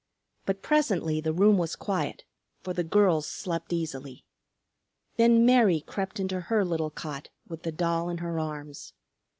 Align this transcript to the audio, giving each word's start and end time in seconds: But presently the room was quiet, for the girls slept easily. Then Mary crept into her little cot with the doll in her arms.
But 0.47 0.63
presently 0.63 1.21
the 1.21 1.31
room 1.31 1.59
was 1.59 1.75
quiet, 1.75 2.23
for 2.63 2.73
the 2.73 2.83
girls 2.83 3.27
slept 3.27 3.71
easily. 3.71 4.25
Then 5.17 5.45
Mary 5.45 5.79
crept 5.79 6.19
into 6.19 6.39
her 6.41 6.65
little 6.65 6.89
cot 6.89 7.29
with 7.47 7.61
the 7.61 7.71
doll 7.71 8.09
in 8.09 8.17
her 8.17 8.39
arms. 8.39 8.93